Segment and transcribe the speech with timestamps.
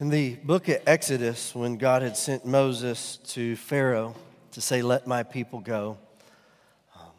[0.00, 4.14] In the book of Exodus, when God had sent Moses to Pharaoh
[4.52, 5.98] to say, Let my people go,
[6.96, 7.10] um,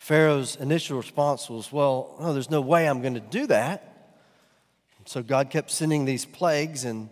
[0.00, 4.16] Pharaoh's initial response was, Well, no, there's no way I'm going to do that.
[5.04, 7.08] So God kept sending these plagues, and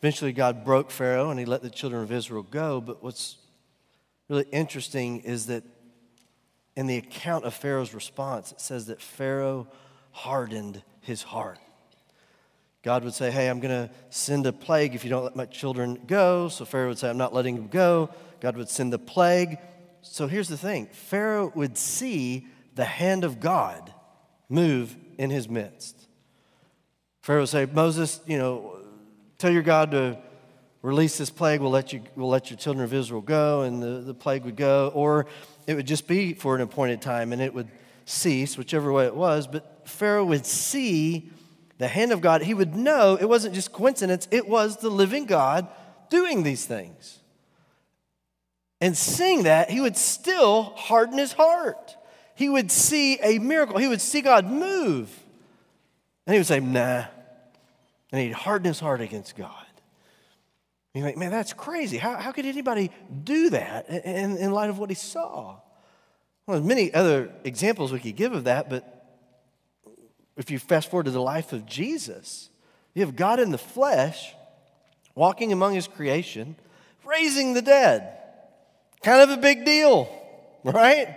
[0.00, 2.80] eventually God broke Pharaoh and he let the children of Israel go.
[2.80, 3.36] But what's
[4.28, 5.62] really interesting is that
[6.74, 9.68] in the account of Pharaoh's response, it says that Pharaoh
[10.10, 11.60] hardened his heart.
[12.86, 15.46] God would say, Hey, I'm going to send a plague if you don't let my
[15.46, 16.48] children go.
[16.48, 18.10] So Pharaoh would say, I'm not letting them go.
[18.38, 19.58] God would send the plague.
[20.02, 22.46] So here's the thing Pharaoh would see
[22.76, 23.92] the hand of God
[24.48, 26.06] move in his midst.
[27.22, 28.78] Pharaoh would say, Moses, you know,
[29.36, 30.16] tell your God to
[30.80, 31.60] release this plague.
[31.60, 34.54] We'll let, you, we'll let your children of Israel go, and the, the plague would
[34.54, 34.92] go.
[34.94, 35.26] Or
[35.66, 37.68] it would just be for an appointed time and it would
[38.04, 39.48] cease, whichever way it was.
[39.48, 41.32] But Pharaoh would see
[41.78, 45.26] the hand of God, he would know it wasn't just coincidence, it was the living
[45.26, 45.68] God
[46.08, 47.18] doing these things.
[48.80, 51.96] And seeing that, he would still harden his heart.
[52.34, 55.10] He would see a miracle, he would see God move.
[56.26, 57.04] And he would say, nah.
[58.12, 59.52] And he'd harden his heart against God.
[60.96, 61.98] You're like, man, that's crazy.
[61.98, 62.90] How, how could anybody
[63.22, 65.56] do that in, in light of what he saw?
[66.46, 68.95] Well, there's many other examples we could give of that, but
[70.36, 72.50] if you fast forward to the life of Jesus,
[72.94, 74.34] you have God in the flesh
[75.14, 76.56] walking among his creation,
[77.04, 78.12] raising the dead.
[79.02, 80.08] Kind of a big deal,
[80.64, 81.16] right?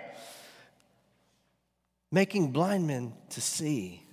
[2.12, 4.04] Making blind men to see,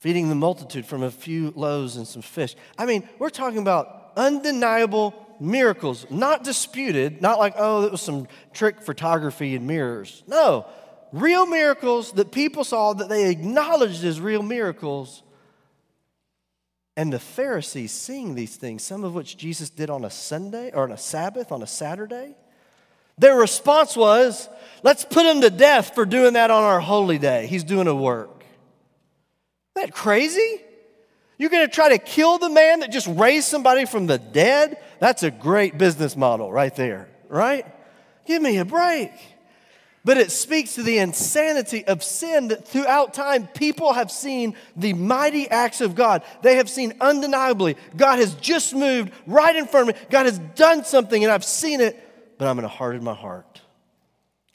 [0.00, 2.54] feeding the multitude from a few loaves and some fish.
[2.76, 8.26] I mean, we're talking about undeniable miracles, not disputed, not like, oh, it was some
[8.52, 10.22] trick photography and mirrors.
[10.26, 10.66] No,
[11.12, 15.22] real miracles that people saw that they acknowledged as real miracles.
[16.96, 20.84] And the Pharisees seeing these things, some of which Jesus did on a Sunday or
[20.84, 22.34] on a Sabbath, on a Saturday,
[23.18, 24.48] their response was,
[24.82, 27.46] let's put him to death for doing that on our holy day.
[27.46, 28.44] He's doing a work.
[29.76, 30.62] Isn't that crazy?
[31.38, 34.78] You're going to try to kill the man that just raised somebody from the dead?
[35.00, 37.66] That's a great business model right there, right?
[38.26, 39.12] Give me a break
[40.06, 44.92] but it speaks to the insanity of sin that throughout time people have seen the
[44.92, 46.22] mighty acts of God.
[46.42, 50.02] They have seen undeniably God has just moved right in front of me.
[50.08, 52.00] God has done something and I've seen it,
[52.38, 53.60] but I'm going to harden my heart.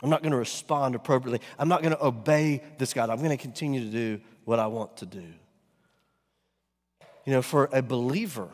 [0.01, 1.45] I'm not going to respond appropriately.
[1.59, 3.09] I'm not going to obey this God.
[3.09, 5.25] I'm going to continue to do what I want to do.
[7.25, 8.47] You know, for a believer,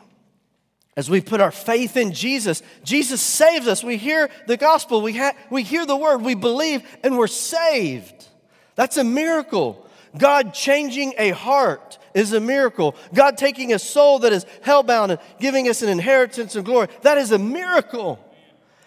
[0.98, 3.84] as we put our faith in Jesus, Jesus saves us.
[3.84, 8.26] We hear the gospel, we, ha- we hear the word, we believe, and we're saved.
[8.74, 9.88] That's a miracle.
[10.16, 12.96] God changing a heart is a miracle.
[13.14, 17.16] God taking a soul that is hellbound and giving us an inheritance and glory, that
[17.16, 18.18] is a miracle.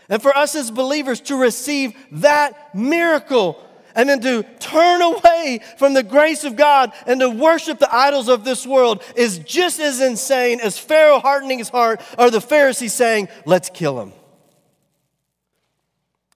[0.10, 3.66] And for us as believers to receive that miracle
[3.96, 8.28] and then to turn away from the grace of God and to worship the idols
[8.28, 12.94] of this world is just as insane as Pharaoh hardening his heart or the Pharisees
[12.94, 14.14] saying, Let's kill him.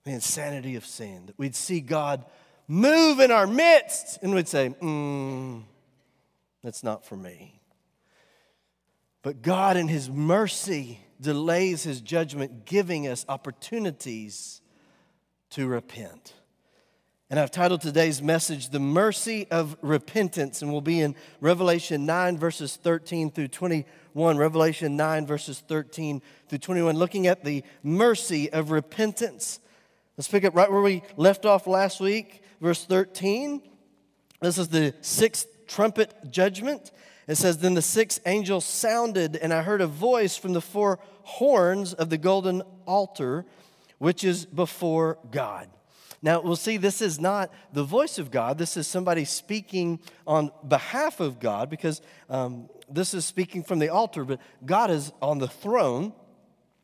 [0.04, 2.24] The insanity of sin, that we'd see God
[2.68, 5.62] move in our midst and we'd say, mm,
[6.62, 7.56] That's not for me.
[9.26, 14.62] But God, in His mercy, delays His judgment, giving us opportunities
[15.50, 16.32] to repent.
[17.28, 22.38] And I've titled today's message, The Mercy of Repentance, and we'll be in Revelation 9,
[22.38, 24.38] verses 13 through 21.
[24.38, 29.58] Revelation 9, verses 13 through 21, looking at the mercy of repentance.
[30.16, 33.60] Let's pick up right where we left off last week, verse 13.
[34.40, 36.92] This is the sixth trumpet judgment.
[37.26, 41.00] It says, Then the sixth angel sounded, and I heard a voice from the four
[41.24, 43.44] horns of the golden altar,
[43.98, 45.68] which is before God.
[46.26, 48.58] Now, we'll see this is not the voice of God.
[48.58, 53.90] This is somebody speaking on behalf of God because um, this is speaking from the
[53.90, 56.12] altar, but God is on the throne.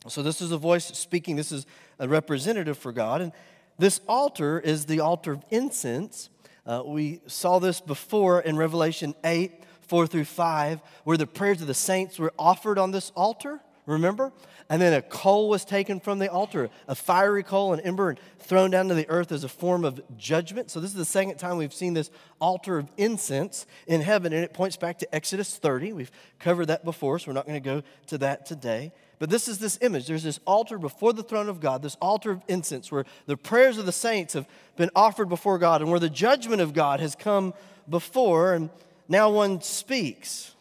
[0.07, 1.35] So, this is a voice speaking.
[1.35, 1.67] This is
[1.99, 3.21] a representative for God.
[3.21, 3.33] And
[3.81, 6.31] this altar is the altar of incense.
[6.65, 11.67] Uh, we saw this before in Revelation 8, 4 through 5, where the prayers of
[11.67, 13.61] the saints were offered on this altar.
[13.85, 14.33] Remember?
[14.69, 18.19] And then a coal was taken from the altar, a fiery coal, an ember, and
[18.39, 20.71] thrown down to the earth as a form of judgment.
[20.71, 24.45] So, this is the second time we've seen this altar of incense in heaven, and
[24.45, 25.93] it points back to Exodus 30.
[25.95, 28.93] We've covered that before, so we're not going to go to that today.
[29.19, 30.07] But this is this image.
[30.07, 33.79] There's this altar before the throne of God, this altar of incense, where the prayers
[33.79, 34.47] of the saints have
[34.77, 37.53] been offered before God, and where the judgment of God has come
[37.91, 38.71] before, and
[39.09, 40.55] now one speaks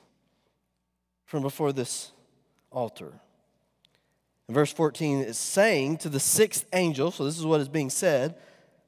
[1.25, 2.11] from before this
[2.71, 3.13] altar.
[4.47, 7.89] In verse 14, is saying to the sixth angel, so this is what is being
[7.89, 8.35] said,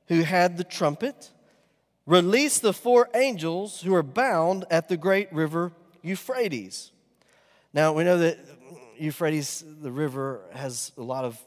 [0.08, 1.32] who had the trumpet,
[2.06, 5.72] release the four angels who are bound at the great river
[6.02, 6.92] Euphrates.
[7.74, 8.38] Now, we know that
[8.98, 11.40] Euphrates, the river, has a lot of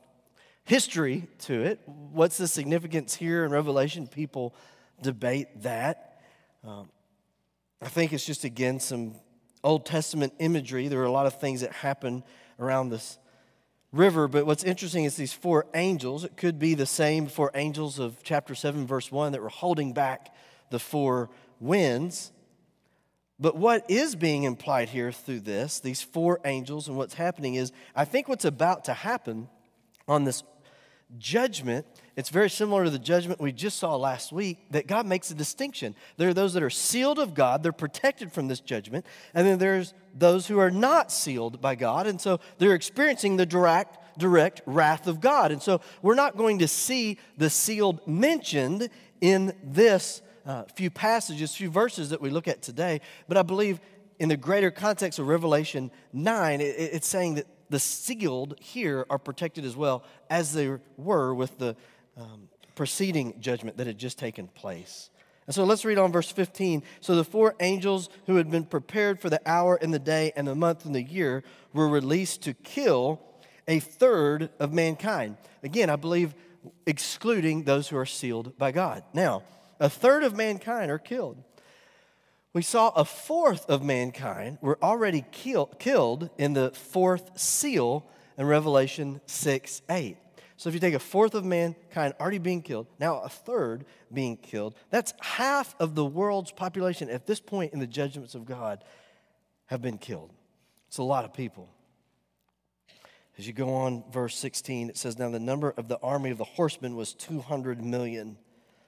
[0.64, 1.80] history to it.
[1.86, 4.06] What's the significance here in Revelation?
[4.06, 4.54] People
[5.02, 6.20] debate that.
[6.64, 6.88] Um,
[7.80, 9.14] I think it's just, again, some
[9.66, 10.86] Old Testament imagery.
[10.86, 12.22] There are a lot of things that happen
[12.60, 13.18] around this
[13.92, 16.22] river, but what's interesting is these four angels.
[16.22, 19.92] It could be the same four angels of chapter 7, verse 1 that were holding
[19.92, 20.32] back
[20.70, 22.30] the four winds.
[23.40, 27.72] But what is being implied here through this, these four angels, and what's happening is,
[27.94, 29.48] I think what's about to happen
[30.06, 30.44] on this
[31.18, 31.86] judgment,
[32.16, 35.34] it's very similar to the judgment we just saw last week, that God makes a
[35.34, 35.94] distinction.
[36.16, 39.04] There are those that are sealed of God, they're protected from this judgment,
[39.34, 43.44] and then there's those who are not sealed by God, and so they're experiencing the
[43.44, 45.52] direct, direct wrath of God.
[45.52, 48.88] And so we're not going to see the sealed mentioned
[49.20, 53.78] in this uh, few passages, few verses that we look at today, but I believe
[54.18, 59.18] in the greater context of Revelation 9, it, it's saying that the sealed here are
[59.18, 61.76] protected as well as they were with the
[62.16, 65.10] um, preceding judgment that had just taken place.
[65.46, 66.82] And so let's read on verse 15.
[67.00, 70.46] So the four angels who had been prepared for the hour and the day and
[70.46, 73.20] the month and the year were released to kill
[73.68, 75.36] a third of mankind.
[75.62, 76.34] Again, I believe
[76.86, 79.04] excluding those who are sealed by God.
[79.12, 79.42] Now,
[79.78, 81.42] a third of mankind are killed.
[82.52, 88.06] We saw a fourth of mankind were already kill, killed in the fourth seal
[88.38, 90.16] in Revelation 6 8.
[90.56, 94.36] So if you take a fourth of mankind already being killed, now a third being
[94.36, 98.82] killed, that's half of the world's population at this point in the judgments of God
[99.66, 100.32] have been killed.
[100.88, 101.68] It's a lot of people.
[103.38, 106.38] As you go on, verse 16, it says, Now the number of the army of
[106.38, 108.38] the horsemen was 200 million.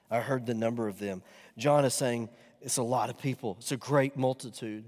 [0.09, 1.21] I heard the number of them.
[1.55, 2.29] John is saying
[2.61, 4.85] it's a lot of people, it's a great multitude.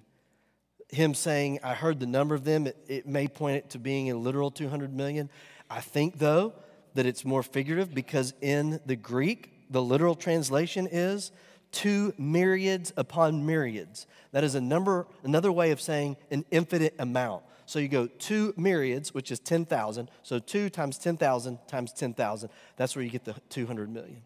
[0.89, 4.09] Him saying, I heard the number of them, it, it may point it to being
[4.09, 5.29] a literal 200 million.
[5.69, 6.53] I think, though,
[6.93, 11.31] that it's more figurative because in the Greek, the literal translation is
[11.71, 14.07] two myriads upon myriads.
[14.31, 17.43] That is a number, another way of saying an infinite amount.
[17.65, 20.09] So you go two myriads, which is 10,000.
[20.23, 22.49] So two times 10,000 times 10,000.
[22.75, 24.21] That's where you get the 200 million.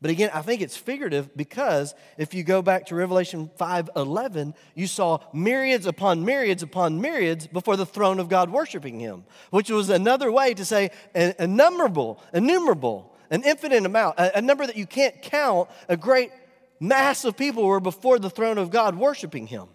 [0.00, 4.86] But again, I think it's figurative because if you go back to Revelation 5:11, you
[4.86, 9.90] saw myriads upon myriads upon myriads before the throne of God worshiping him, which was
[9.90, 15.20] another way to say innumerable, innumerable, an infinite amount, a, a number that you can't
[15.20, 16.30] count, a great
[16.80, 19.68] mass of people were before the throne of God worshiping him.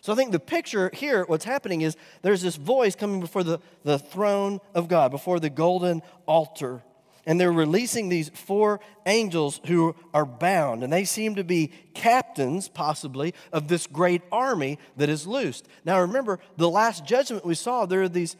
[0.00, 3.60] So I think the picture here, what's happening is there's this voice coming before the,
[3.84, 6.82] the throne of God, before the golden altar
[7.28, 10.82] and they're releasing these four angels who are bound.
[10.82, 15.68] And they seem to be captains, possibly, of this great army that is loosed.
[15.84, 18.34] Now, remember, the last judgment we saw, there are these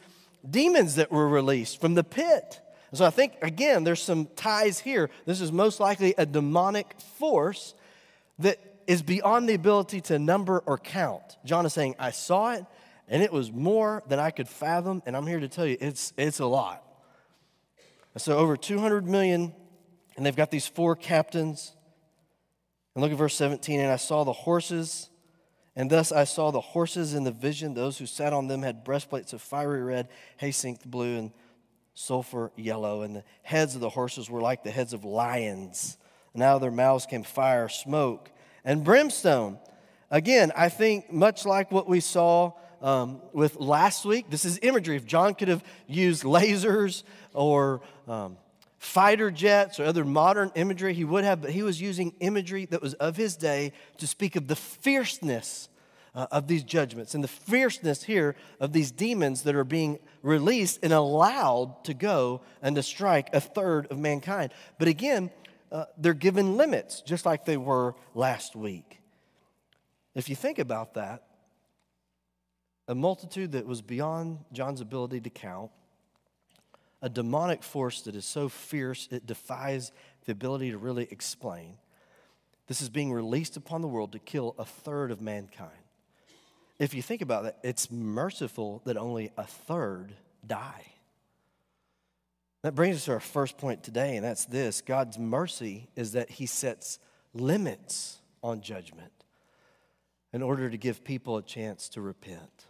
[0.49, 2.59] demons that were released from the pit.
[2.91, 5.11] So I think, again, there's some ties here.
[5.27, 7.75] This is most likely a demonic force
[8.39, 11.37] that is beyond the ability to number or count.
[11.45, 12.65] John is saying, I saw it,
[13.07, 16.11] and it was more than I could fathom, and I'm here to tell you, it's,
[16.17, 16.83] it's a lot.
[18.17, 19.53] So over 200 million,
[20.17, 21.73] and they've got these four captains.
[22.93, 23.79] And look at verse 17.
[23.79, 25.09] And I saw the horses,
[25.75, 27.73] and thus I saw the horses in the vision.
[27.73, 31.31] Those who sat on them had breastplates of fiery red, jacinth blue, and
[31.93, 33.03] sulfur yellow.
[33.03, 35.97] And the heads of the horses were like the heads of lions.
[36.33, 38.31] And out of their mouths came fire, smoke,
[38.65, 39.59] and brimstone.
[40.11, 44.29] Again, I think much like what we saw um, with last week.
[44.29, 44.95] This is imagery.
[44.95, 48.37] If John could have used lasers or um,
[48.77, 52.81] fighter jets or other modern imagery, he would have, but he was using imagery that
[52.81, 55.69] was of his day to speak of the fierceness
[56.15, 60.79] uh, of these judgments and the fierceness here of these demons that are being released
[60.81, 64.51] and allowed to go and to strike a third of mankind.
[64.77, 65.29] But again,
[65.71, 68.99] uh, they're given limits, just like they were last week.
[70.15, 71.23] If you think about that,
[72.89, 75.69] a multitude that was beyond John's ability to count,
[77.03, 79.91] a demonic force that is so fierce it defies
[80.25, 81.77] the ability to really explain.
[82.65, 85.69] This is being released upon the world to kill a third of mankind.
[86.79, 90.15] If you think about it, it's merciful that only a third
[90.45, 90.87] die.
[92.63, 96.31] That brings us to our first point today, and that's this God's mercy is that
[96.31, 96.97] He sets
[97.35, 99.11] limits on judgment
[100.33, 102.65] in order to give people a chance to repent.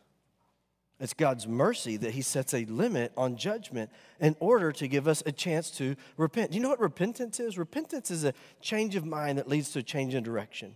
[0.99, 3.89] It's God's mercy that He sets a limit on judgment
[4.19, 6.51] in order to give us a chance to repent.
[6.51, 7.57] Do you know what repentance is?
[7.57, 10.75] Repentance is a change of mind that leads to a change in direction.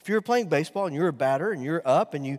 [0.00, 2.38] If you're playing baseball and you're a batter and you're up and you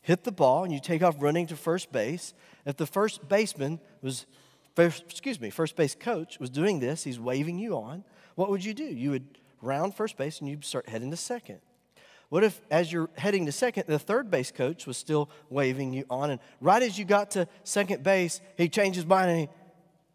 [0.00, 2.32] hit the ball and you take off running to first base,
[2.64, 4.26] if the first baseman was,
[4.74, 8.64] first, excuse me, first base coach was doing this, he's waving you on, what would
[8.64, 8.84] you do?
[8.84, 11.60] You would round first base and you'd start heading to second.
[12.32, 16.06] What if, as you're heading to second, the third base coach was still waving you
[16.08, 19.48] on, and right as you got to second base, he changed his mind and he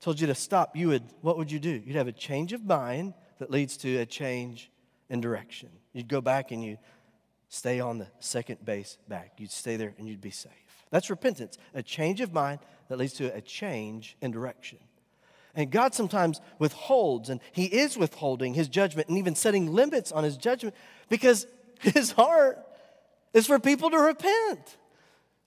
[0.01, 0.75] told you to stop?
[0.75, 1.79] You would, what would you do?
[1.85, 4.71] You'd have a change of mind that leads to a change
[5.11, 5.69] in direction.
[5.93, 6.79] You'd go back and you'd
[7.49, 9.33] stay on the second base back.
[9.37, 10.51] You'd stay there and you'd be safe.
[10.89, 14.79] That's repentance, a change of mind that leads to a change in direction.
[15.53, 20.23] And God sometimes withholds, and He is withholding His judgment and even setting limits on
[20.23, 20.75] His judgment
[21.09, 21.45] because
[21.79, 22.63] his heart
[23.33, 24.77] is for people to repent,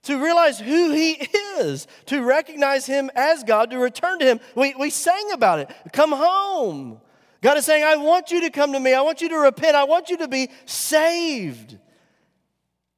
[0.03, 1.11] to realize who He
[1.59, 4.39] is, to recognize Him as God, to return to Him.
[4.55, 5.71] We, we sang about it.
[5.91, 7.01] Come home.
[7.41, 8.93] God is saying, I want you to come to me.
[8.93, 9.75] I want you to repent.
[9.75, 11.77] I want you to be saved.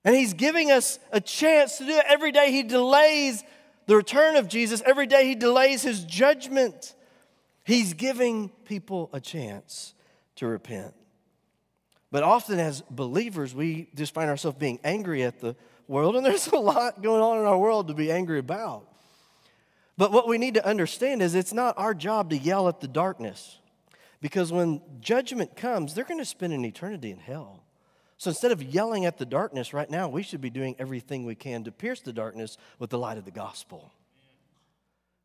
[0.06, 2.06] And He's giving us a chance to do it.
[2.08, 3.44] Every day He delays
[3.86, 6.96] the return of Jesus, every day He delays His judgment.
[7.66, 9.94] He's giving people a chance
[10.36, 10.94] to repent.
[12.14, 15.56] But often, as believers, we just find ourselves being angry at the
[15.88, 18.88] world, and there's a lot going on in our world to be angry about.
[19.98, 22.88] But what we need to understand is it's not our job to yell at the
[22.88, 23.58] darkness,
[24.22, 27.64] because when judgment comes, they're going to spend an eternity in hell.
[28.18, 31.34] So instead of yelling at the darkness right now, we should be doing everything we
[31.34, 33.92] can to pierce the darkness with the light of the gospel.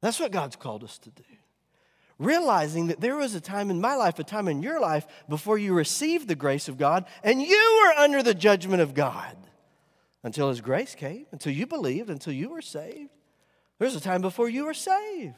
[0.00, 1.37] That's what God's called us to do
[2.18, 5.58] realizing that there was a time in my life, a time in your life, before
[5.58, 9.36] you received the grace of God, and you were under the judgment of God
[10.24, 13.10] until His grace came, until you believed, until you were saved.
[13.78, 15.34] There's a time before you were saved.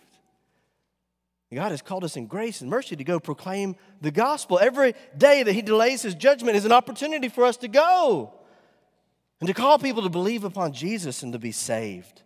[1.53, 4.61] God has called us in grace and mercy to go proclaim the gospel.
[4.61, 8.33] Every day that He delays His judgment is an opportunity for us to go
[9.41, 12.23] and to call people to believe upon Jesus and to be saved.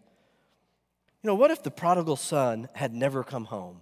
[1.22, 3.80] You know, what if the prodigal son had never come home?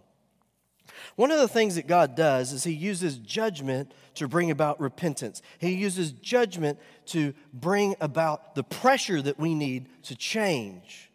[1.16, 5.42] One of the things that God does is He uses judgment to bring about repentance.
[5.58, 11.10] He uses judgment to bring about the pressure that we need to change.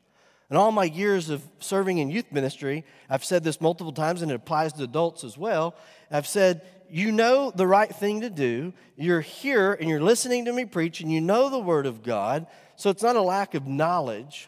[0.49, 4.31] In all my years of serving in youth ministry, I've said this multiple times and
[4.31, 5.75] it applies to adults as well.
[6.09, 8.73] I've said, You know the right thing to do.
[8.95, 12.47] You're here and you're listening to me preach and you know the Word of God.
[12.77, 14.47] So it's not a lack of knowledge.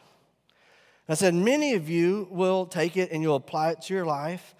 [1.09, 4.55] I said, Many of you will take it and you'll apply it to your life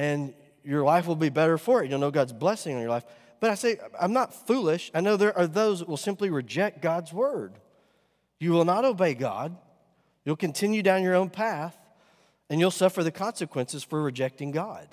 [0.00, 0.32] and
[0.64, 1.90] your life will be better for it.
[1.90, 3.04] You'll know God's blessing on your life.
[3.38, 4.90] But I say, I'm not foolish.
[4.94, 7.52] I know there are those that will simply reject God's word.
[8.38, 9.54] You will not obey God.
[10.24, 11.76] You'll continue down your own path,
[12.48, 14.88] and you'll suffer the consequences for rejecting God.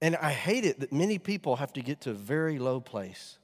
[0.00, 3.36] And I hate it that many people have to get to a very low place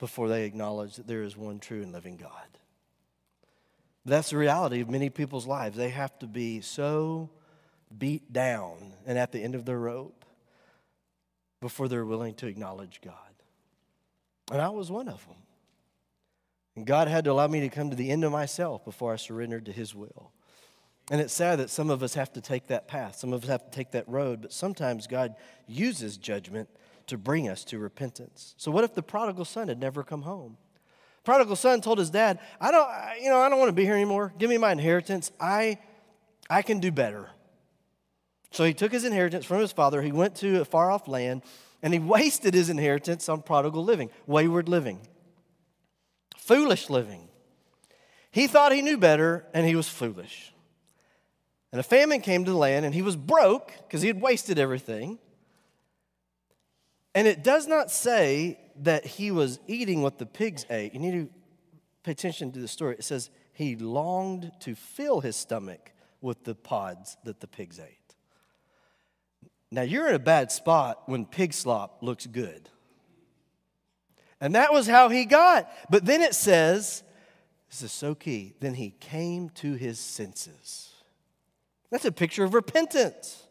[0.00, 2.32] before they acknowledge that there is one true and living God.
[4.04, 5.76] That's the reality of many people's lives.
[5.76, 7.30] They have to be so
[7.96, 10.24] beat down and at the end of their rope
[11.60, 13.14] before they're willing to acknowledge God.
[14.50, 15.36] And I was one of them.
[16.76, 19.16] And God had to allow me to come to the end of myself before I
[19.16, 20.32] surrendered to His will.
[21.10, 23.50] And it's sad that some of us have to take that path, some of us
[23.50, 25.34] have to take that road, but sometimes God
[25.66, 26.68] uses judgment
[27.08, 28.54] to bring us to repentance.
[28.56, 30.56] So, what if the prodigal son had never come home?
[31.24, 32.88] Prodigal son told his dad, I don't,
[33.22, 34.32] you know, I don't want to be here anymore.
[34.38, 35.32] Give me my inheritance.
[35.40, 35.78] I,
[36.48, 37.28] I can do better.
[38.50, 40.02] So he took his inheritance from his father.
[40.02, 41.42] He went to a far off land
[41.82, 45.00] and he wasted his inheritance on prodigal living, wayward living,
[46.36, 47.28] foolish living.
[48.32, 50.52] He thought he knew better and he was foolish.
[51.72, 54.58] And a famine came to the land and he was broke because he had wasted
[54.58, 55.18] everything.
[57.14, 60.94] And it does not say that he was eating what the pigs ate.
[60.94, 61.28] You need to
[62.02, 62.96] pay attention to the story.
[62.96, 67.99] It says he longed to fill his stomach with the pods that the pigs ate.
[69.70, 72.68] Now, you're in a bad spot when pig slop looks good.
[74.40, 75.70] And that was how he got.
[75.90, 77.02] But then it says,
[77.70, 80.92] this is so key, then he came to his senses.
[81.90, 83.44] That's a picture of repentance.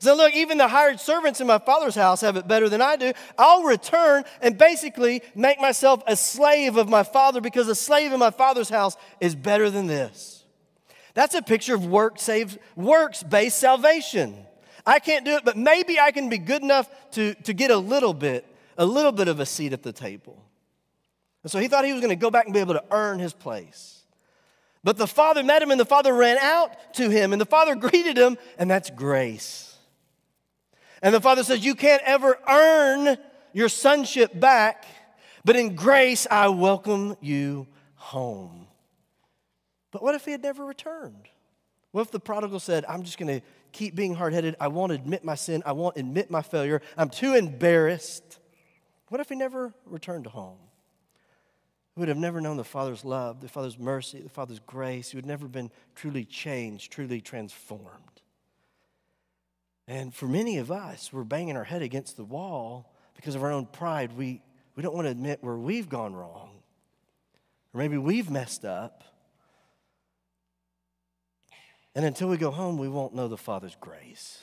[0.00, 2.96] So, look, even the hired servants in my father's house have it better than I
[2.96, 3.12] do.
[3.38, 8.18] I'll return and basically make myself a slave of my father because a slave in
[8.18, 10.44] my father's house is better than this.
[11.14, 14.36] That's a picture of work saved, works-based salvation.
[14.86, 17.76] I can't do it, but maybe I can be good enough to, to get a
[17.76, 20.44] little bit, a little bit of a seat at the table.
[21.42, 23.18] And so he thought he was going to go back and be able to earn
[23.18, 24.02] his place.
[24.82, 27.74] But the father met him, and the father ran out to him, and the father
[27.86, 29.76] greeted him, and that's grace.
[31.00, 33.16] And the father says, You can't ever earn
[33.52, 34.84] your sonship back,
[35.44, 38.66] but in grace I welcome you home.
[39.90, 41.28] But what if he had never returned?
[41.92, 44.56] What if the prodigal said, I'm just going to keep being hard headed.
[44.58, 45.62] I won't admit my sin.
[45.66, 46.80] I won't admit my failure.
[46.96, 48.38] I'm too embarrassed.
[49.08, 50.56] What if he never returned to home?
[51.94, 55.10] He would have never known the Father's love, the Father's mercy, the Father's grace.
[55.10, 58.22] He would never been truly changed, truly transformed.
[59.86, 63.52] And for many of us, we're banging our head against the wall because of our
[63.52, 64.16] own pride.
[64.16, 64.42] We,
[64.76, 66.50] we don't want to admit where we've gone wrong,
[67.72, 69.04] or maybe we've messed up.
[71.94, 74.42] And until we go home, we won't know the Father's grace.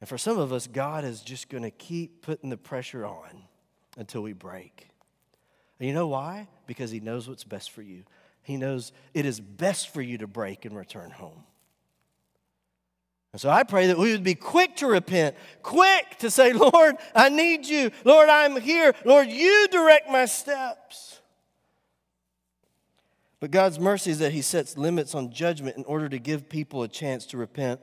[0.00, 3.44] And for some of us, God is just going to keep putting the pressure on
[3.96, 4.88] until we break.
[5.78, 6.48] And you know why?
[6.66, 8.04] Because He knows what's best for you.
[8.42, 11.44] He knows it is best for you to break and return home.
[13.32, 16.96] And so I pray that we would be quick to repent, quick to say, Lord,
[17.14, 17.90] I need you.
[18.04, 18.92] Lord, I'm here.
[19.06, 21.21] Lord, you direct my steps.
[23.42, 26.84] But God's mercy is that He sets limits on judgment in order to give people
[26.84, 27.80] a chance to repent.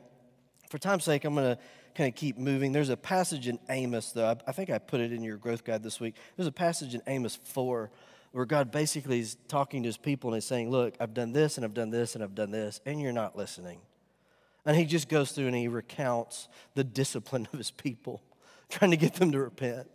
[0.69, 1.61] For time's sake, I'm going to
[1.95, 2.71] kind of keep moving.
[2.71, 4.37] There's a passage in Amos, though.
[4.47, 6.15] I think I put it in your growth guide this week.
[6.37, 7.91] There's a passage in Amos 4
[8.31, 11.57] where God basically is talking to his people and he's saying, Look, I've done this
[11.57, 13.81] and I've done this and I've done this, and you're not listening.
[14.65, 18.23] And he just goes through and he recounts the discipline of his people,
[18.69, 19.89] trying to get them to repent.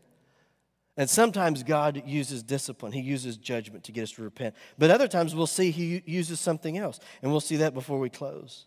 [0.96, 4.54] And sometimes God uses discipline, He uses judgment to get us to repent.
[4.78, 8.10] But other times we'll see He uses something else, and we'll see that before we
[8.10, 8.66] close.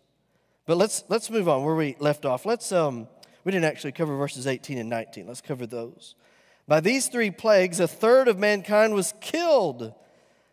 [0.66, 2.44] But let's, let's move on where we left off.
[2.44, 3.08] Let's, um,
[3.44, 5.26] we didn't actually cover verses 18 and 19.
[5.26, 6.14] Let's cover those.
[6.66, 9.94] By these three plagues, a third of mankind was killed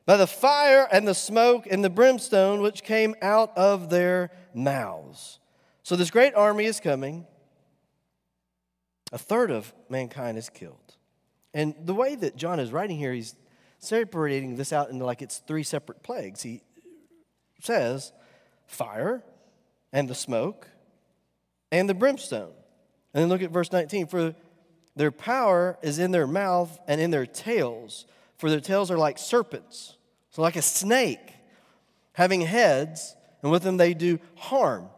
[0.06, 5.40] by the fire and the smoke and the brimstone which came out of their mouths.
[5.84, 7.28] So, this great army is coming.
[9.12, 10.95] A third of mankind is killed.
[11.56, 13.34] And the way that John is writing here, he's
[13.80, 16.41] separating this out into like it's three separate plagues.
[16.41, 16.62] He
[17.62, 18.12] says
[18.68, 19.24] fire
[19.94, 20.68] and the smoke
[21.72, 22.52] and the brimstone.
[23.13, 24.08] And then look at verse 19.
[24.08, 24.36] For
[24.98, 28.06] their power is in their mouth and in their tails,
[28.38, 29.96] for their tails are like serpents,
[30.32, 31.36] so like a snake,
[32.13, 34.89] having heads, and with them they do harm.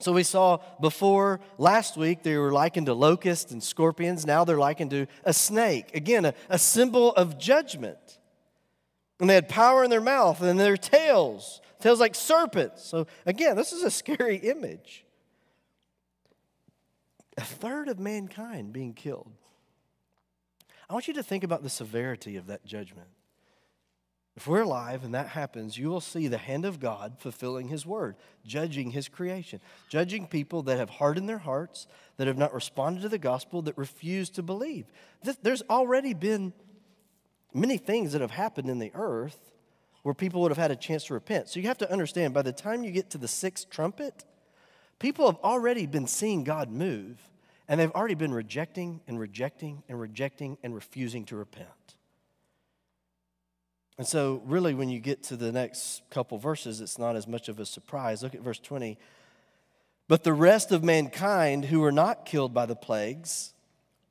[0.00, 4.26] So we saw before last week they were likened to locusts and scorpions.
[4.26, 5.94] Now they're likened to a snake.
[5.94, 8.18] Again, a, a symbol of judgment.
[9.20, 12.82] And they had power in their mouth and their tails, tails like serpents.
[12.82, 15.04] So again, this is a scary image
[17.40, 19.32] a third of mankind being killed.
[20.88, 23.08] I want you to think about the severity of that judgment.
[24.40, 27.84] If we're alive and that happens, you will see the hand of God fulfilling His
[27.84, 33.02] word, judging His creation, judging people that have hardened their hearts, that have not responded
[33.02, 34.86] to the gospel, that refuse to believe.
[35.42, 36.54] There's already been
[37.52, 39.52] many things that have happened in the earth
[40.04, 41.50] where people would have had a chance to repent.
[41.50, 44.24] So you have to understand by the time you get to the sixth trumpet,
[44.98, 47.18] people have already been seeing God move.
[47.68, 51.68] And they've already been rejecting and rejecting and rejecting and refusing to repent.
[54.00, 57.50] And so, really, when you get to the next couple verses, it's not as much
[57.50, 58.22] of a surprise.
[58.22, 58.96] Look at verse 20.
[60.08, 63.52] But the rest of mankind who were not killed by the plagues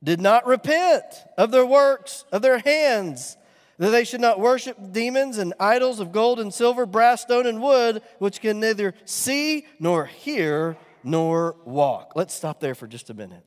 [0.03, 1.03] did not repent
[1.39, 3.35] of their works, of their hands,
[3.79, 7.59] that they should not worship demons and idols of gold and silver, brass, stone, and
[7.59, 12.11] wood, which can neither see nor hear nor walk.
[12.15, 13.43] Let's stop there for just a minute.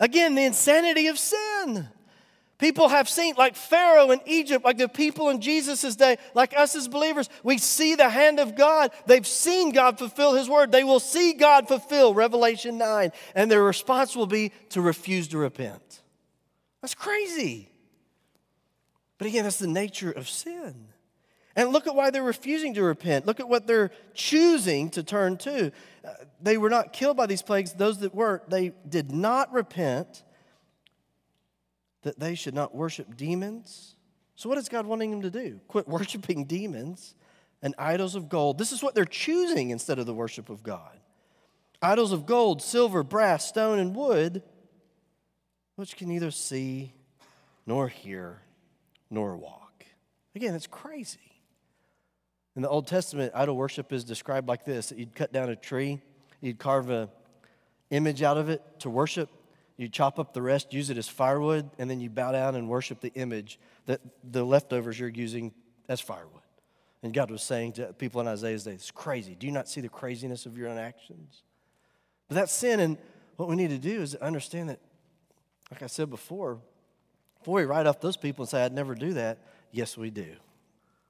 [0.00, 1.90] Again, the insanity of sin.
[2.58, 6.74] People have seen, like Pharaoh in Egypt, like the people in Jesus' day, like us
[6.74, 8.92] as believers, we see the hand of God.
[9.04, 10.72] They've seen God fulfill His word.
[10.72, 15.38] They will see God fulfill Revelation 9, and their response will be to refuse to
[15.38, 16.00] repent.
[16.80, 17.70] That's crazy.
[19.18, 20.88] But again, that's the nature of sin.
[21.56, 23.26] And look at why they're refusing to repent.
[23.26, 25.72] Look at what they're choosing to turn to.
[26.04, 27.72] Uh, they were not killed by these plagues.
[27.72, 30.22] Those that were, they did not repent
[32.06, 33.96] that they should not worship demons.
[34.36, 35.60] So, what is God wanting them to do?
[35.66, 37.14] Quit worshiping demons
[37.62, 38.58] and idols of gold.
[38.58, 41.00] This is what they're choosing instead of the worship of God.
[41.82, 44.42] Idols of gold, silver, brass, stone, and wood,
[45.74, 46.94] which can neither see
[47.66, 48.40] nor hear
[49.10, 49.84] nor walk.
[50.36, 51.18] Again, it's crazy.
[52.54, 55.56] In the Old Testament, idol worship is described like this that you'd cut down a
[55.56, 56.00] tree,
[56.40, 57.08] you'd carve an
[57.90, 59.28] image out of it to worship,
[59.76, 62.68] you chop up the rest, use it as firewood, and then you bow down and
[62.68, 65.52] worship the image that the leftovers you're using
[65.88, 66.40] as firewood.
[67.02, 69.34] And God was saying to people in Isaiah's day, It's crazy.
[69.34, 71.42] Do you not see the craziness of your own actions?
[72.28, 72.80] But that's sin.
[72.80, 72.96] And
[73.36, 74.80] what we need to do is understand that,
[75.70, 76.58] like I said before,
[77.38, 79.38] before we write off those people and say, I'd never do that,
[79.70, 80.34] yes, we do.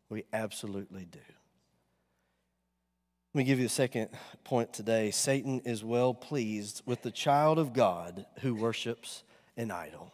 [0.09, 1.19] We absolutely do.
[3.37, 4.09] Let me give you a second
[4.45, 5.11] point today.
[5.11, 9.25] Satan is well pleased with the child of God who worships
[9.59, 10.11] an idol.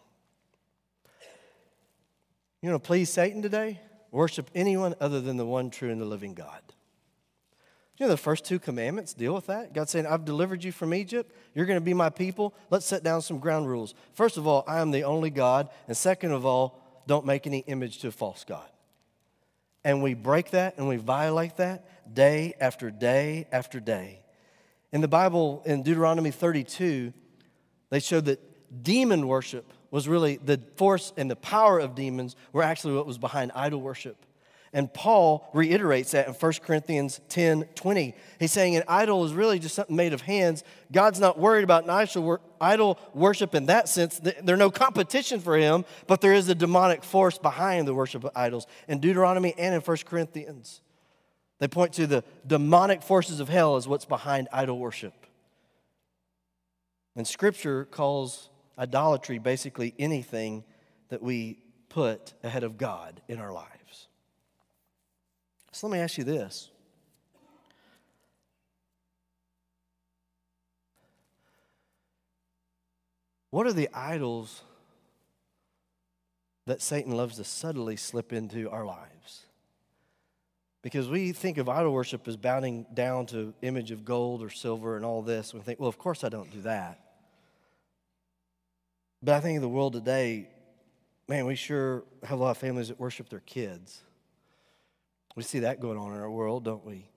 [2.61, 3.79] You want to please Satan today?
[4.11, 6.63] Worship anyone other than the one true and the living God.
[7.97, 9.73] You know, the first two commandments deal with that.
[9.73, 11.33] God saying, I've delivered you from Egypt.
[11.55, 12.57] You're going to be my people.
[12.71, 13.95] Let's set down some ground rules.
[14.15, 15.69] First of all, I am the only God.
[15.87, 18.69] And second of all, don't make any image to a false God.
[19.85, 24.21] And we break that and we violate that day after day after day.
[24.93, 27.13] In the Bible, in Deuteronomy 32,
[27.91, 28.41] they showed that
[28.83, 33.19] demon worship was really the force and the power of demons were actually what was
[33.19, 34.17] behind idol worship.
[34.75, 38.15] And Paul reiterates that in 1 Corinthians 10 20.
[38.41, 40.65] He's saying an idol is really just something made of hands.
[40.91, 44.19] God's not worried about an idol worship in that sense.
[44.19, 48.31] There's no competition for him, but there is a demonic force behind the worship of
[48.35, 48.67] idols.
[48.89, 50.81] In Deuteronomy and in 1 Corinthians,
[51.59, 55.15] they point to the demonic forces of hell as what's behind idol worship.
[57.15, 60.65] And Scripture calls idolatry basically anything
[61.11, 61.59] that we
[61.91, 63.82] put ahead of God in our lives.
[65.73, 66.71] So let me ask you this.
[73.51, 74.63] What are the idols
[76.67, 79.47] that Satan loves to subtly slip into our lives?
[80.83, 84.97] Because we think of idol worship as bowing down to image of gold or silver
[84.97, 85.55] and all this.
[85.55, 86.99] We think, well, of course I don't do that.
[89.23, 90.49] But I think in the world today,
[91.29, 94.03] man, we sure have a lot of families that worship their kids.
[95.35, 97.09] We see that going on in our world, don't we?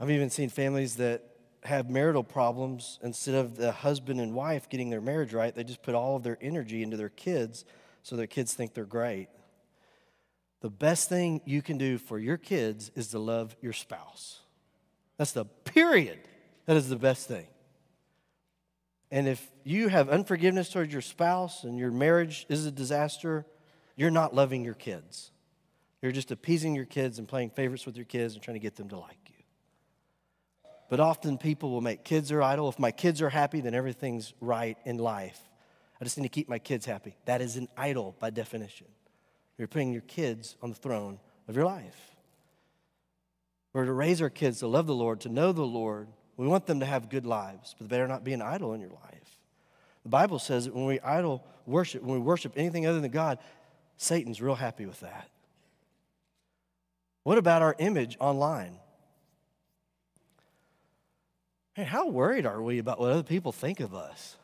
[0.00, 1.22] I've even seen families that
[1.62, 2.98] have marital problems.
[3.02, 6.22] Instead of the husband and wife getting their marriage right, they just put all of
[6.22, 7.64] their energy into their kids
[8.02, 9.28] so their kids think they're great.
[10.60, 14.40] The best thing you can do for your kids is to love your spouse.
[15.16, 16.18] That's the period.
[16.66, 17.46] That is the best thing.
[19.10, 23.46] And if you have unforgiveness towards your spouse and your marriage is a disaster,
[23.96, 25.30] you're not loving your kids.
[26.04, 28.76] You're just appeasing your kids and playing favorites with your kids and trying to get
[28.76, 29.42] them to like you.
[30.90, 32.68] But often people will make kids their idol.
[32.68, 35.40] If my kids are happy, then everything's right in life.
[35.98, 37.16] I just need to keep my kids happy.
[37.24, 38.86] That is an idol by definition.
[39.56, 41.98] You're putting your kids on the throne of your life.
[43.72, 46.66] We're to raise our kids to love the Lord, to know the Lord, we want
[46.66, 49.38] them to have good lives, but they better not be an idol in your life.
[50.02, 53.38] The Bible says that when we idol worship, when we worship anything other than God,
[53.96, 55.30] Satan's real happy with that.
[57.24, 58.78] What about our image online?
[61.74, 64.36] Hey, how worried are we about what other people think of us?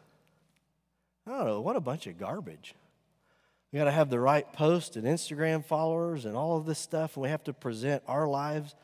[1.27, 2.75] I don't know, what a bunch of garbage.
[3.71, 7.17] We got to have the right post and Instagram followers and all of this stuff,
[7.17, 8.75] and we have to present our lives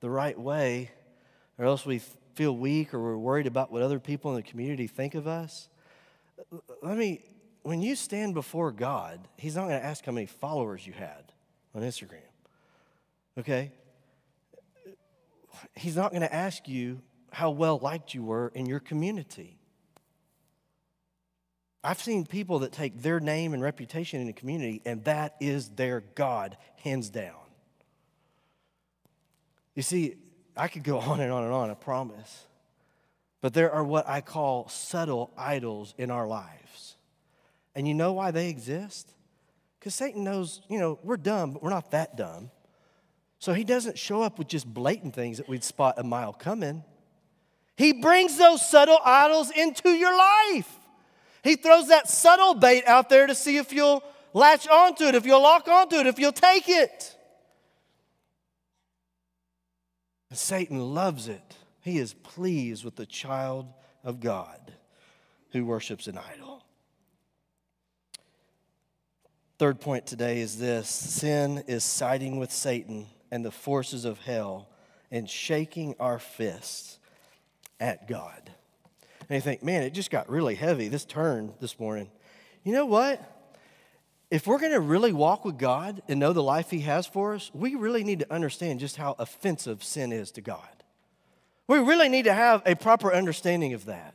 [0.00, 0.90] the right way,
[1.56, 2.00] or else we
[2.34, 5.68] feel weak or we're worried about what other people in the community think of us,
[6.82, 7.22] let me,
[7.62, 11.32] when you stand before God, He's not going to ask how many followers you had
[11.74, 12.33] on Instagram.
[13.38, 13.72] Okay?
[15.74, 17.00] He's not going to ask you
[17.32, 19.58] how well liked you were in your community.
[21.82, 25.68] I've seen people that take their name and reputation in the community, and that is
[25.70, 27.34] their God, hands down.
[29.74, 30.14] You see,
[30.56, 32.46] I could go on and on and on, I promise.
[33.40, 36.96] But there are what I call subtle idols in our lives.
[37.74, 39.12] And you know why they exist?
[39.78, 42.50] Because Satan knows, you know, we're dumb, but we're not that dumb.
[43.44, 46.82] So he doesn't show up with just blatant things that we'd spot a mile coming.
[47.76, 50.78] He brings those subtle idols into your life.
[51.42, 54.02] He throws that subtle bait out there to see if you'll
[54.32, 57.18] latch onto it, if you'll lock onto it, if you'll take it.
[60.30, 61.58] And Satan loves it.
[61.82, 63.66] He is pleased with the child
[64.02, 64.72] of God
[65.50, 66.64] who worships an idol.
[69.58, 74.68] Third point today is this sin is siding with Satan and the forces of hell
[75.10, 76.98] and shaking our fists
[77.80, 78.50] at God.
[79.28, 82.10] And you think, man, it just got really heavy, this turn this morning.
[82.62, 83.30] You know what?
[84.34, 87.34] if we're going to really walk with God and know the life He has for
[87.34, 90.68] us, we really need to understand just how offensive sin is to God.
[91.68, 94.14] We really need to have a proper understanding of that.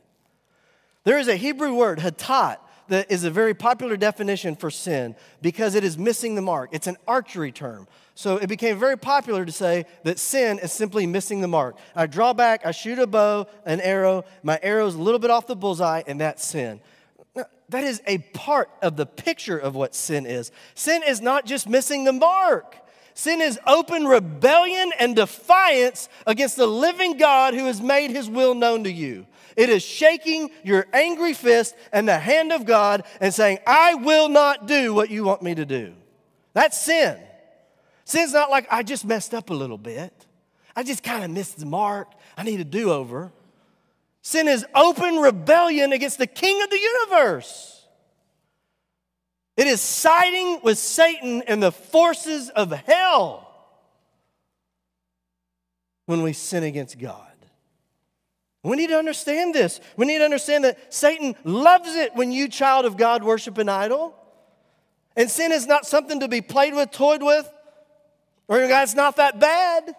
[1.04, 5.74] There is a Hebrew word, hatat, that is a very popular definition for sin because
[5.74, 6.68] it is missing the mark.
[6.72, 7.88] It's an archery term.
[8.20, 11.78] So it became very popular to say that sin is simply missing the mark.
[11.96, 15.46] I draw back, I shoot a bow, an arrow, my arrow's a little bit off
[15.46, 16.82] the bullseye, and that's sin.
[17.34, 20.52] That is a part of the picture of what sin is.
[20.74, 22.76] Sin is not just missing the mark.
[23.14, 28.54] Sin is open rebellion and defiance against the living God who has made his will
[28.54, 29.26] known to you.
[29.56, 34.28] It is shaking your angry fist and the hand of God and saying, I will
[34.28, 35.94] not do what you want me to do.
[36.52, 37.18] That's sin.
[38.10, 40.12] Sin's not like, I just messed up a little bit.
[40.74, 42.10] I just kind of missed the mark.
[42.36, 43.30] I need a do over.
[44.20, 47.86] Sin is open rebellion against the king of the universe.
[49.56, 53.46] It is siding with Satan and the forces of hell
[56.06, 57.30] when we sin against God.
[58.64, 59.80] We need to understand this.
[59.96, 63.68] We need to understand that Satan loves it when you, child of God, worship an
[63.68, 64.16] idol.
[65.16, 67.48] And sin is not something to be played with, toyed with,
[68.50, 69.94] or it's not that bad.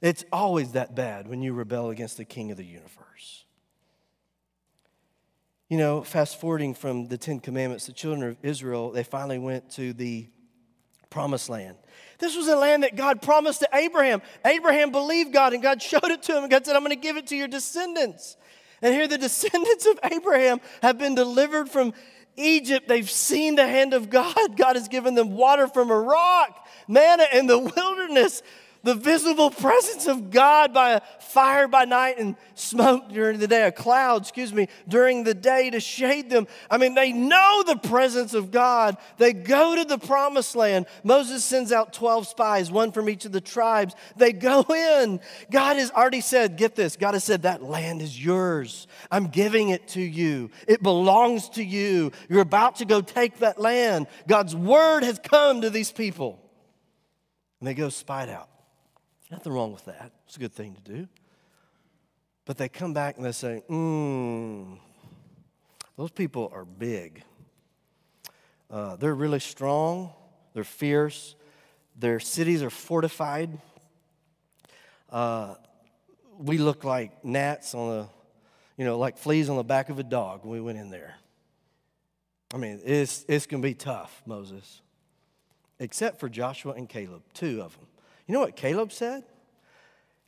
[0.00, 3.44] It's always that bad when you rebel against the king of the universe.
[5.68, 9.70] You know, fast forwarding from the Ten Commandments, the children of Israel, they finally went
[9.72, 10.28] to the
[11.10, 11.76] promised land.
[12.18, 14.22] This was a land that God promised to Abraham.
[14.44, 16.44] Abraham believed God and God showed it to him.
[16.44, 18.36] And God said, I'm going to give it to your descendants.
[18.82, 21.92] And here the descendants of Abraham have been delivered from
[22.36, 22.88] Egypt.
[22.88, 24.56] They've seen the hand of God.
[24.56, 28.42] God has given them water from a rock, manna in the wilderness
[28.84, 33.66] the visible presence of God by a fire by night and smoke during the day,
[33.66, 36.46] a cloud, excuse me, during the day to shade them.
[36.70, 38.98] I mean, they know the presence of God.
[39.16, 40.86] They go to the promised land.
[41.02, 43.94] Moses sends out 12 spies, one from each of the tribes.
[44.16, 45.18] They go in.
[45.50, 48.86] God has already said, get this, God has said, that land is yours.
[49.10, 50.50] I'm giving it to you.
[50.68, 52.12] It belongs to you.
[52.28, 54.08] You're about to go take that land.
[54.28, 56.43] God's word has come to these people.
[57.64, 58.50] And they go spy it out.
[59.30, 60.12] Nothing wrong with that.
[60.26, 61.08] It's a good thing to do.
[62.44, 64.74] But they come back and they say, hmm,
[65.96, 67.22] those people are big.
[68.70, 70.12] Uh, they're really strong,
[70.52, 71.36] they're fierce,
[71.96, 73.58] their cities are fortified.
[75.08, 75.54] Uh,
[76.36, 78.08] we look like gnats on the,
[78.76, 81.14] you know, like fleas on the back of a dog when we went in there.
[82.52, 84.82] I mean, it's, it's going to be tough, Moses.
[85.84, 87.86] Except for Joshua and Caleb, two of them.
[88.26, 89.22] You know what Caleb said?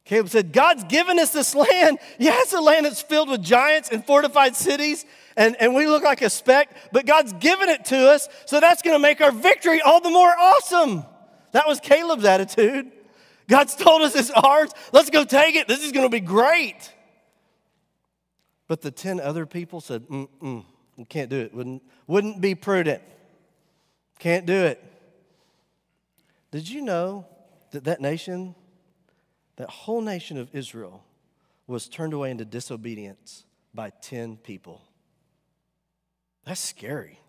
[0.04, 1.98] Caleb said, God's given us this land.
[2.18, 6.20] Yes, a land that's filled with giants and fortified cities, and, and we look like
[6.20, 10.02] a speck, but God's given it to us, so that's to make our victory all
[10.02, 11.04] the more awesome.
[11.52, 12.92] That was Caleb's attitude.
[13.48, 14.70] God's told us it's ours.
[14.92, 15.68] Let's go take it.
[15.68, 16.92] This is to be great.
[18.68, 20.64] But the 10 other people said, mm-mm,
[20.96, 21.54] you can't do it.
[21.54, 23.02] Wouldn't, wouldn't be prudent.
[24.18, 24.82] Can't do it.
[26.56, 27.26] Did you know
[27.72, 28.54] that that nation,
[29.56, 31.04] that whole nation of Israel,
[31.66, 34.80] was turned away into disobedience by 10 people.
[36.46, 37.20] That's scary.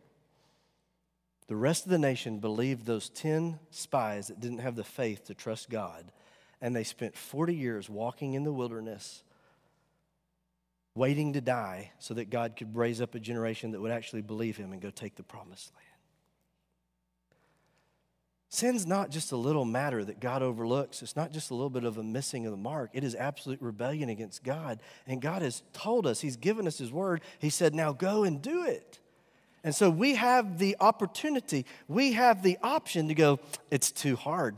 [1.48, 5.34] The rest of the nation believed those 10 spies that didn't have the faith to
[5.34, 6.14] trust God,
[6.62, 9.24] and they spent 40 years walking in the wilderness,
[10.96, 14.56] waiting to die so that God could raise up a generation that would actually believe
[14.56, 15.87] Him and go take the promised land.
[18.50, 21.02] Sin's not just a little matter that God overlooks.
[21.02, 22.90] It's not just a little bit of a missing of the mark.
[22.94, 24.80] It is absolute rebellion against God.
[25.06, 27.22] And God has told us, He's given us His word.
[27.40, 29.00] He said, now go and do it.
[29.66, 34.56] And so we have the opportunity, we have the option to go, it's too hard.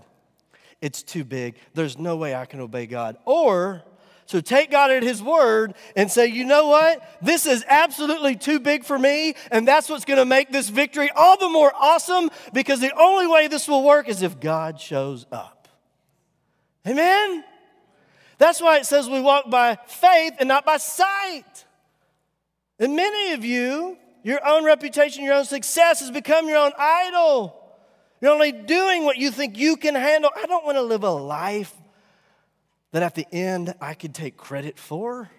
[0.81, 1.57] It's too big.
[1.73, 3.17] There's no way I can obey God.
[3.25, 3.83] Or
[4.29, 7.01] so take God at His word and say, you know what?
[7.19, 11.09] This is absolutely too big for me, and that's what's going to make this victory
[11.15, 15.25] all the more awesome because the only way this will work is if God shows
[15.31, 15.67] up.
[16.87, 17.43] Amen?
[18.37, 21.65] That's why it says we walk by faith and not by sight.
[22.77, 27.59] And many of you, your own reputation, your own success has become your own idol.
[28.21, 30.29] You're only doing what you think you can handle.
[30.35, 31.73] I don't want to live a life
[32.91, 35.29] that at the end I could take credit for?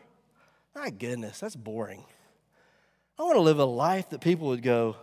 [0.75, 2.05] My goodness, that's boring.
[3.19, 4.97] I want to live a life that people would go,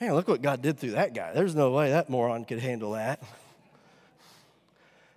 [0.00, 1.32] man, look what God did through that guy.
[1.32, 3.22] There's no way that moron could handle that.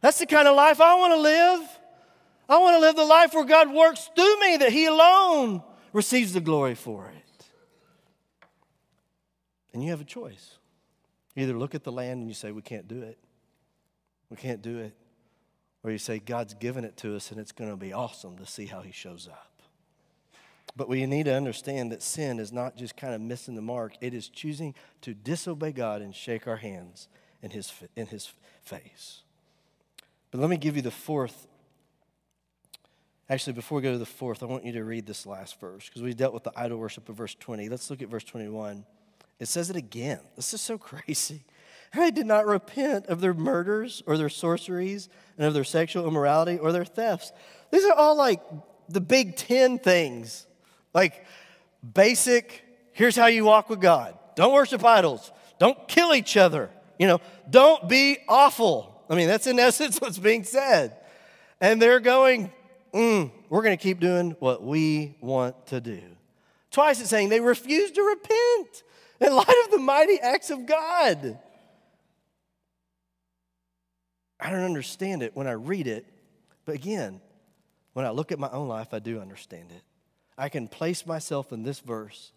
[0.02, 1.80] That's the kind of life I want to live.
[2.48, 6.34] I want to live the life where God works through me, that He alone receives
[6.34, 7.45] the glory for it.
[9.74, 10.60] And you have a choice.
[11.36, 13.17] Either look at the land and you say, We can't do it.
[14.30, 14.93] We can't do it
[15.86, 18.45] where you say, God's given it to us and it's going to be awesome to
[18.48, 19.52] see how He shows up.
[20.76, 23.93] But we need to understand that sin is not just kind of missing the mark,
[24.02, 27.08] it is choosing to disobey God and shake our hands
[27.43, 29.21] in his, in his face.
[30.32, 31.45] But let me give you the fourth.
[33.30, 35.88] Actually, before we go to the fourth, I want you to read this last verse
[35.88, 37.69] because we dealt with the idol worship of verse 20.
[37.69, 38.86] Let's look at verse 21.
[39.39, 40.19] It says it again.
[40.36, 41.43] This is so crazy.
[41.95, 46.58] They did not repent of their murders or their sorceries and of their sexual immorality
[46.58, 47.31] or their thefts.
[47.71, 48.41] These are all like
[48.89, 50.45] the big 10 things.
[50.93, 51.25] Like
[51.93, 54.17] basic, here's how you walk with God.
[54.36, 55.31] Don't worship idols.
[55.60, 56.69] Don't kill each other.
[56.99, 59.03] You know, don't be awful.
[59.10, 60.97] I mean, that's in essence what's being said.
[61.62, 62.51] And they're going,
[62.93, 66.01] mm, we're going to keep doing what we want to do.
[66.71, 68.84] Twice it's saying they refuse to repent
[69.21, 71.39] in light of the mighty acts of God.
[74.45, 76.05] I don't understand it when I read it,
[76.65, 77.19] but again,
[77.93, 79.81] when I look at my own life, I do understand it.
[80.38, 82.31] I can place myself in this verse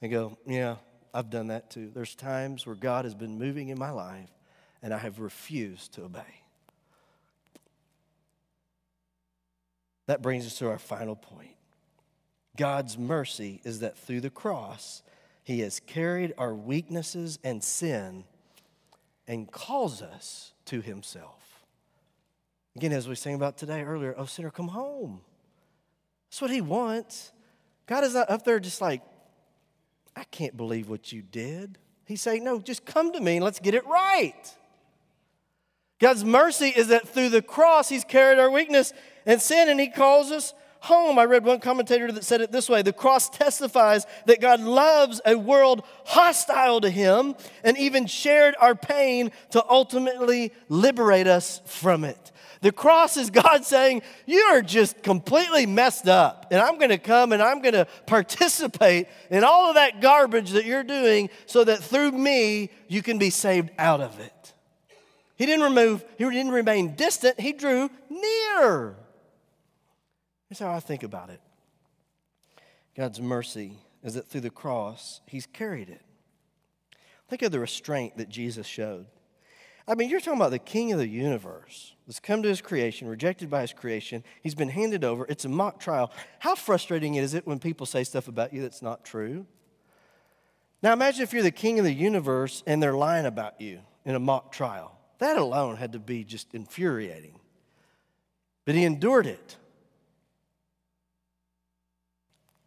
[0.00, 0.76] and go, yeah,
[1.12, 1.90] I've done that too.
[1.92, 4.30] There's times where God has been moving in my life
[4.82, 6.22] and I have refused to obey.
[10.06, 11.56] That brings us to our final point.
[12.56, 15.02] God's mercy is that through the cross,
[15.42, 18.24] He has carried our weaknesses and sin
[19.28, 21.64] and calls us to Himself.
[22.76, 25.20] Again, as we sang about today earlier, oh, sinner, come home.
[26.28, 27.32] That's what He wants.
[27.86, 29.02] God is not up there just like,
[30.16, 31.78] I can't believe what you did.
[32.04, 34.34] He's saying, no, just come to me and let's get it right.
[36.00, 38.92] God's mercy is that through the cross, He's carried our weakness
[39.24, 41.18] and sin, and He calls us home.
[41.18, 45.20] I read one commentator that said it this way The cross testifies that God loves
[45.26, 52.04] a world hostile to Him and even shared our pain to ultimately liberate us from
[52.04, 52.32] it.
[52.60, 57.32] The cross is God saying, You are just completely messed up, and I'm to come
[57.32, 62.12] and I'm to participate in all of that garbage that you're doing so that through
[62.12, 64.52] me you can be saved out of it.
[65.36, 68.96] He didn't remove, he didn't remain distant, he drew near.
[70.54, 71.40] Here's how I think about it
[72.96, 76.02] God's mercy is that through the cross, he's carried it.
[77.28, 79.06] Think of the restraint that Jesus showed.
[79.88, 83.08] I mean, you're talking about the king of the universe that's come to his creation,
[83.08, 84.22] rejected by his creation.
[84.42, 85.26] He's been handed over.
[85.28, 86.12] It's a mock trial.
[86.38, 89.46] How frustrating is it when people say stuff about you that's not true?
[90.84, 94.14] Now, imagine if you're the king of the universe and they're lying about you in
[94.14, 94.96] a mock trial.
[95.18, 97.40] That alone had to be just infuriating.
[98.64, 99.56] But he endured it.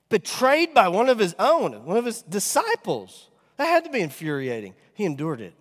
[0.10, 3.30] Betrayed by one of his own, one of his disciples.
[3.58, 4.74] That had to be infuriating.
[4.94, 5.54] He endured it.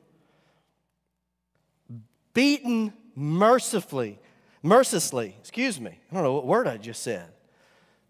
[2.32, 4.18] Beaten mercifully,
[4.62, 5.98] mercilessly, excuse me.
[6.10, 7.28] I don't know what word I just said.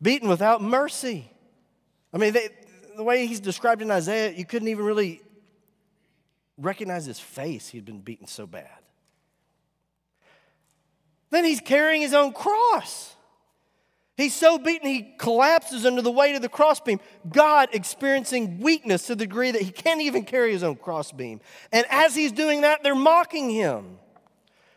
[0.02, 1.30] Beaten without mercy.
[2.12, 2.48] I mean, they,
[2.96, 5.22] the way he's described in Isaiah, you couldn't even really
[6.58, 7.68] recognize his face.
[7.68, 8.68] He'd been beaten so bad.
[11.30, 13.15] Then he's carrying his own cross.
[14.16, 17.00] He's so beaten he collapses under the weight of the crossbeam.
[17.28, 21.40] God experiencing weakness to the degree that he can't even carry his own crossbeam.
[21.70, 23.98] And as he's doing that, they're mocking him.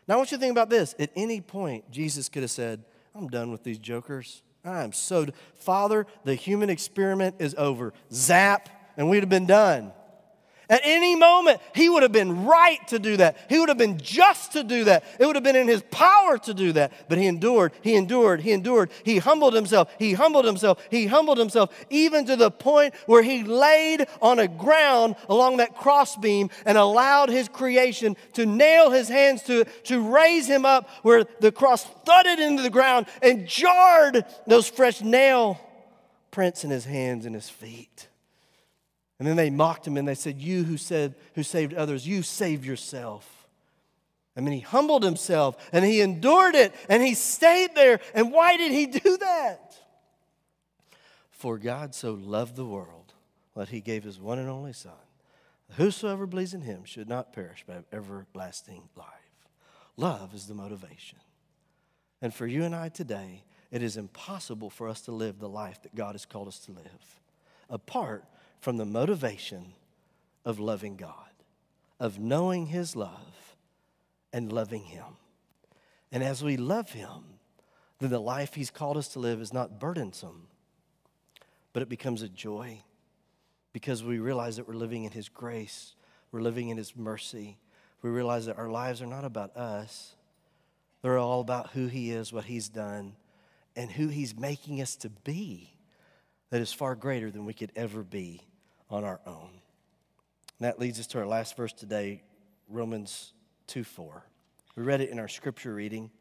[0.07, 0.93] Now, I want you to think about this.
[0.99, 2.83] At any point, Jesus could have said,
[3.15, 4.41] I'm done with these jokers.
[4.65, 7.93] I'm so, Father, the human experiment is over.
[8.11, 9.93] Zap, and we'd have been done.
[10.69, 13.37] At any moment, he would have been right to do that.
[13.49, 15.03] He would have been just to do that.
[15.19, 17.09] It would have been in his power to do that.
[17.09, 18.91] But he endured, he endured, he endured.
[19.03, 23.43] He humbled himself, he humbled himself, he humbled himself, even to the point where he
[23.43, 29.41] laid on a ground along that crossbeam and allowed his creation to nail his hands
[29.43, 34.23] to it, to raise him up where the cross thudded into the ground and jarred
[34.45, 35.59] those fresh nail
[36.29, 38.08] prints in his hands and his feet.
[39.19, 42.23] And then they mocked him and they said, You who said who saved others, you
[42.23, 43.47] save yourself.
[44.37, 47.99] I mean, he humbled himself and he endured it and he stayed there.
[48.13, 49.75] And why did he do that?
[51.31, 53.13] For God so loved the world
[53.55, 54.93] that he gave his one and only Son.
[55.71, 59.07] Whosoever believes in him should not perish but have everlasting life.
[59.97, 61.19] Love is the motivation.
[62.21, 65.81] And for you and I today, it is impossible for us to live the life
[65.83, 67.19] that God has called us to live
[67.69, 68.23] apart
[68.59, 69.73] from the motivation
[70.45, 71.13] of loving God,
[71.99, 73.55] of knowing His love
[74.33, 75.17] and loving Him.
[76.11, 77.23] And as we love Him,
[77.99, 80.47] then the life He's called us to live is not burdensome,
[81.73, 82.83] but it becomes a joy
[83.71, 85.95] because we realize that we're living in His grace,
[86.31, 87.57] we're living in His mercy.
[88.01, 90.15] We realize that our lives are not about us,
[91.01, 93.15] they're all about who He is, what He's done,
[93.75, 95.73] and who He's making us to be.
[96.49, 98.48] that is far greater than we could ever be
[98.89, 99.49] on our own.
[100.59, 102.23] And that leads us to our last verse today,
[102.67, 103.33] Romans
[103.67, 104.23] 2 4.
[104.75, 106.11] We read it in our scripture reading.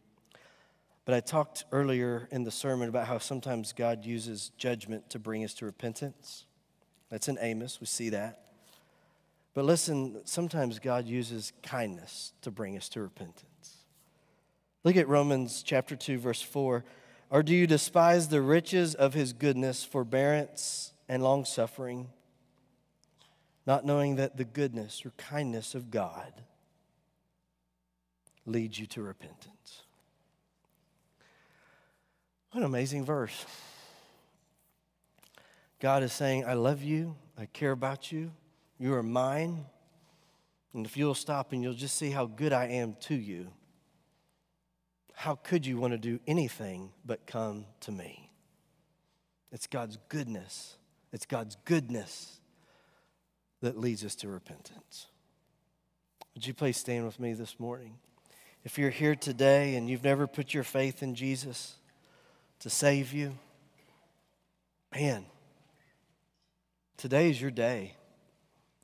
[1.04, 5.42] But I talked earlier in the sermon about how sometimes God uses judgment to bring
[5.42, 6.44] us to repentance.
[7.08, 8.48] That's in Amos, we see that.
[9.54, 13.78] But listen, sometimes God uses kindness to bring us to repentance.
[14.84, 16.84] Look at Romans chapter 2, verse 4.
[17.30, 22.08] Or do you despise the riches of his goodness, forbearance, and long suffering,
[23.68, 26.32] not knowing that the goodness or kindness of God
[28.46, 29.82] leads you to repentance?
[32.50, 33.44] What an amazing verse.
[35.80, 38.32] God is saying, I love you, I care about you,
[38.78, 39.66] you are mine.
[40.72, 43.48] And if you'll stop and you'll just see how good I am to you,
[45.12, 48.30] how could you want to do anything but come to me?
[49.52, 50.78] It's God's goodness.
[51.12, 52.37] It's God's goodness
[53.60, 55.06] that leads us to repentance.
[56.34, 57.94] Would you please stand with me this morning?
[58.64, 61.76] If you're here today and you've never put your faith in Jesus
[62.60, 63.34] to save you,
[64.94, 65.24] man,
[66.96, 67.94] today is your day.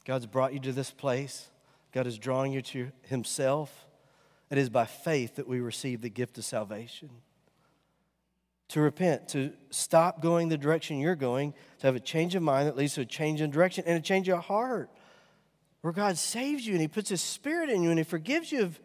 [0.04, 1.48] God's brought you to this place.
[1.92, 3.86] God is drawing you to Himself.
[4.50, 7.10] It is by faith that we receive the gift of salvation.
[8.68, 12.66] To repent, to stop going the direction you're going, to have a change of mind
[12.66, 14.90] that leads to a change in direction and a change of heart,
[15.82, 18.62] where God saves you and He puts His Spirit in you and He forgives you
[18.62, 18.80] of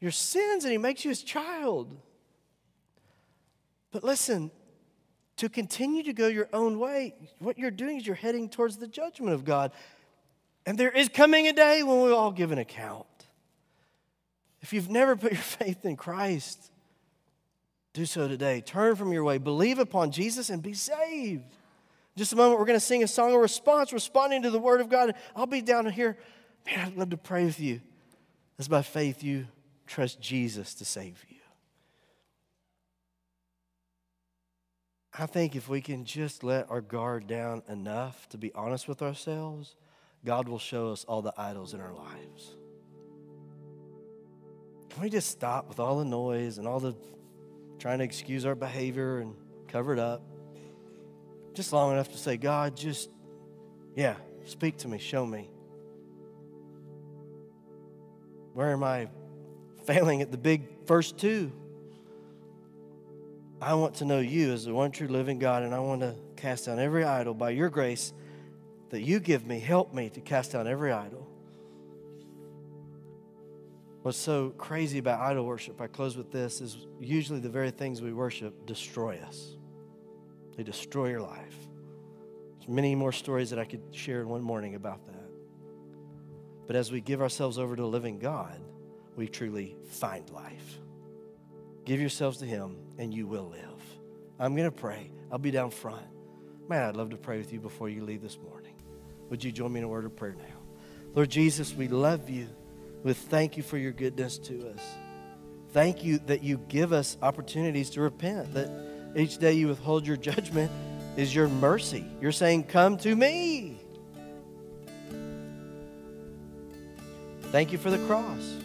[0.00, 1.96] your sins and He makes you His child.
[3.90, 4.50] But listen,
[5.36, 8.86] to continue to go your own way, what you're doing is you're heading towards the
[8.86, 9.72] judgment of God.
[10.66, 13.06] And there is coming a day when we all give an account.
[14.60, 16.71] If you've never put your faith in Christ,
[17.92, 18.60] do so today.
[18.60, 21.44] Turn from your way, believe upon Jesus, and be saved.
[21.44, 24.58] In just a moment, we're going to sing a song of response, responding to the
[24.58, 25.14] Word of God.
[25.36, 26.16] I'll be down here.
[26.66, 27.80] Man, I'd love to pray with you.
[28.58, 29.46] As by faith you
[29.86, 31.36] trust Jesus to save you.
[35.18, 39.02] I think if we can just let our guard down enough to be honest with
[39.02, 39.76] ourselves,
[40.24, 42.56] God will show us all the idols in our lives.
[44.88, 46.94] Can we just stop with all the noise and all the
[47.82, 49.34] trying to excuse our behavior and
[49.66, 50.22] cover it up?
[51.52, 53.10] Just long enough to say, God, just,
[53.96, 54.14] yeah,
[54.44, 55.50] speak to me, show me.
[58.54, 59.08] Where am I
[59.84, 61.50] failing at the big first two?
[63.60, 66.14] I want to know you as the one true living God, and I want to
[66.36, 68.12] cast down every idol by your grace
[68.90, 69.58] that you give me.
[69.58, 71.21] Help me to cast down every idol.
[74.02, 78.02] What's so crazy about idol worship, I close with this, is usually the very things
[78.02, 79.56] we worship destroy us.
[80.56, 81.56] They destroy your life.
[82.58, 85.30] There's many more stories that I could share in one morning about that.
[86.66, 88.60] But as we give ourselves over to a living God,
[89.14, 90.80] we truly find life.
[91.84, 93.82] Give yourselves to Him, and you will live.
[94.38, 95.12] I'm going to pray.
[95.30, 96.06] I'll be down front.
[96.68, 98.74] Man, I'd love to pray with you before you leave this morning.
[99.30, 100.58] Would you join me in a word of prayer now?
[101.14, 102.48] Lord Jesus, we love you
[103.02, 104.80] with thank you for your goodness to us.
[105.70, 108.70] Thank you that you give us opportunities to repent, that
[109.16, 110.70] each day you withhold your judgment
[111.16, 112.04] is your mercy.
[112.20, 113.78] You're saying, Come to me.
[117.50, 118.56] Thank you for the cross.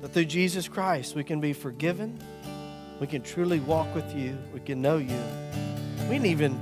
[0.00, 2.18] That through Jesus Christ we can be forgiven,
[3.00, 5.18] we can truly walk with you, we can know you.
[6.08, 6.58] We can even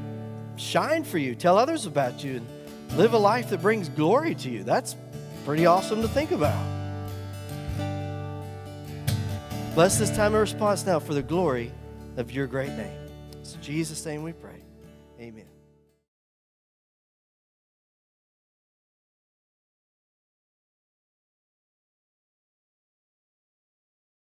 [0.56, 4.50] shine for you, tell others about you, and live a life that brings glory to
[4.50, 4.64] you.
[4.64, 4.96] That's
[5.44, 6.64] Pretty awesome to think about.
[9.74, 11.70] Bless this time of response now for the glory
[12.16, 12.98] of your great name.
[13.40, 14.62] It's Jesus' name we pray.
[15.20, 15.53] Amen.